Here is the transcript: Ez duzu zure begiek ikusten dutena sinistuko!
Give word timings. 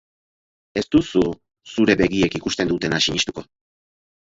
Ez 0.81 0.83
duzu 0.95 1.21
zure 1.75 1.99
begiek 2.03 2.41
ikusten 2.43 2.77
dutena 2.77 3.05
sinistuko! 3.09 3.51